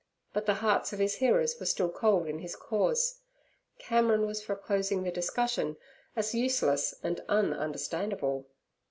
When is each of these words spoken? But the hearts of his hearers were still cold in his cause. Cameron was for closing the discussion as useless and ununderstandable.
But 0.33 0.47
the 0.47 0.55
hearts 0.65 0.93
of 0.93 0.97
his 0.97 1.17
hearers 1.17 1.57
were 1.59 1.67
still 1.67 1.91
cold 1.91 2.25
in 2.25 2.39
his 2.39 2.55
cause. 2.55 3.19
Cameron 3.77 4.25
was 4.25 4.41
for 4.41 4.55
closing 4.55 5.03
the 5.03 5.11
discussion 5.11 5.77
as 6.15 6.33
useless 6.33 6.95
and 7.03 7.21
ununderstandable. 7.29 8.45